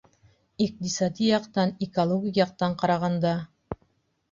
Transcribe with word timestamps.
Иҡтисади 0.65 1.27
яҡтан, 1.27 1.75
экологик 1.87 2.41
яҡтан 2.43 2.77
ҡарағанда. 2.83 3.37